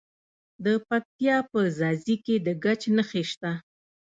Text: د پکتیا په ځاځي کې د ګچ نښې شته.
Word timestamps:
د 0.63 0.65
پکتیا 0.87 1.37
په 1.51 1.59
ځاځي 1.77 2.15
کې 2.25 2.35
د 2.45 2.47
ګچ 2.63 2.81
نښې 2.95 3.23
شته. 3.31 3.51